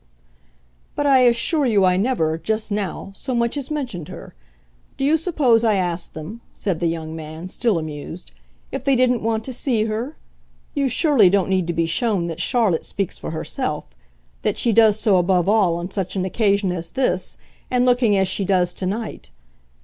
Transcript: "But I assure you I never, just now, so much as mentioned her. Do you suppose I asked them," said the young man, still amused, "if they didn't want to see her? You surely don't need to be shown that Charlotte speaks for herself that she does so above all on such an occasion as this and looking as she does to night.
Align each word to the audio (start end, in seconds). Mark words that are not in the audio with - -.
"But 0.95 1.05
I 1.05 1.19
assure 1.19 1.67
you 1.67 1.85
I 1.85 1.95
never, 1.95 2.35
just 2.35 2.71
now, 2.71 3.11
so 3.13 3.35
much 3.35 3.55
as 3.55 3.69
mentioned 3.69 4.07
her. 4.07 4.33
Do 4.97 5.05
you 5.05 5.15
suppose 5.15 5.63
I 5.63 5.75
asked 5.75 6.15
them," 6.15 6.41
said 6.55 6.79
the 6.79 6.87
young 6.87 7.15
man, 7.15 7.49
still 7.49 7.77
amused, 7.77 8.31
"if 8.71 8.83
they 8.83 8.95
didn't 8.95 9.21
want 9.21 9.43
to 9.43 9.53
see 9.53 9.83
her? 9.85 10.17
You 10.73 10.89
surely 10.89 11.29
don't 11.29 11.49
need 11.51 11.67
to 11.67 11.73
be 11.73 11.85
shown 11.85 12.25
that 12.29 12.41
Charlotte 12.41 12.83
speaks 12.83 13.19
for 13.19 13.29
herself 13.29 13.95
that 14.41 14.57
she 14.57 14.73
does 14.73 14.99
so 14.99 15.17
above 15.17 15.47
all 15.47 15.75
on 15.75 15.91
such 15.91 16.15
an 16.15 16.25
occasion 16.25 16.71
as 16.71 16.89
this 16.89 17.37
and 17.69 17.85
looking 17.85 18.17
as 18.17 18.27
she 18.27 18.43
does 18.43 18.73
to 18.73 18.87
night. 18.87 19.29